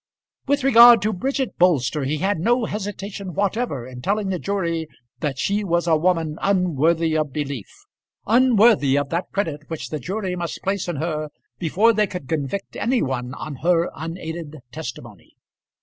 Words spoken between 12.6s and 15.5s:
any one on her unaided testimony.